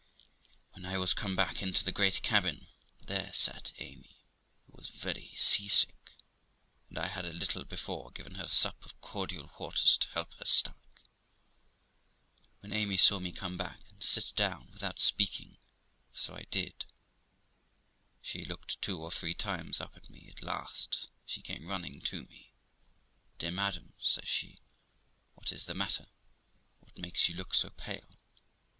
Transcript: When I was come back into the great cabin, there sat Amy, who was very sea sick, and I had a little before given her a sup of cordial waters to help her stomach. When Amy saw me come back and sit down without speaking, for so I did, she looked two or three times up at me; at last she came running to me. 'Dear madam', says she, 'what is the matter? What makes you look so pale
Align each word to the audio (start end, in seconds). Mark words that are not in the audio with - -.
When 0.71 0.83
I 0.83 0.97
was 0.97 1.13
come 1.13 1.35
back 1.35 1.61
into 1.61 1.83
the 1.83 1.91
great 1.91 2.23
cabin, 2.23 2.69
there 3.03 3.31
sat 3.33 3.71
Amy, 3.77 4.17
who 4.65 4.71
was 4.75 4.87
very 4.89 5.31
sea 5.35 5.67
sick, 5.67 6.13
and 6.89 6.97
I 6.97 7.05
had 7.05 7.23
a 7.23 7.31
little 7.31 7.63
before 7.65 8.09
given 8.09 8.33
her 8.33 8.45
a 8.45 8.49
sup 8.49 8.83
of 8.83 8.99
cordial 8.99 9.51
waters 9.59 9.97
to 9.97 10.09
help 10.09 10.33
her 10.39 10.45
stomach. 10.45 11.03
When 12.61 12.73
Amy 12.73 12.97
saw 12.97 13.19
me 13.19 13.31
come 13.31 13.57
back 13.57 13.79
and 13.91 14.01
sit 14.01 14.33
down 14.35 14.71
without 14.73 14.99
speaking, 14.99 15.59
for 16.11 16.17
so 16.19 16.35
I 16.35 16.47
did, 16.49 16.85
she 18.23 18.43
looked 18.43 18.81
two 18.81 18.97
or 18.99 19.11
three 19.11 19.35
times 19.35 19.79
up 19.79 19.95
at 19.95 20.09
me; 20.09 20.33
at 20.35 20.41
last 20.41 21.09
she 21.27 21.43
came 21.43 21.67
running 21.67 22.01
to 22.05 22.23
me. 22.23 22.53
'Dear 23.37 23.51
madam', 23.51 23.93
says 23.99 24.27
she, 24.27 24.57
'what 25.35 25.51
is 25.51 25.67
the 25.67 25.75
matter? 25.75 26.07
What 26.79 26.97
makes 26.97 27.29
you 27.29 27.35
look 27.35 27.53
so 27.53 27.69
pale 27.69 28.17